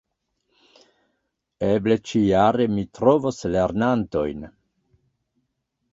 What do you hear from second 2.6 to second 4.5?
mi trovos lernantojn.